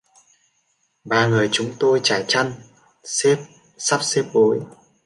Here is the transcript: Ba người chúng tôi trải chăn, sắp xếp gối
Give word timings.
Ba 1.05 1.27
người 1.27 1.49
chúng 1.51 1.73
tôi 1.79 1.99
trải 2.03 2.25
chăn, 2.27 2.53
sắp 3.77 3.99
xếp 4.03 4.23
gối 4.33 4.59